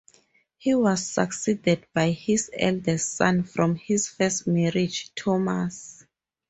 [0.57, 6.07] He was succeeded by his eldest son from his first marriage, Thomas.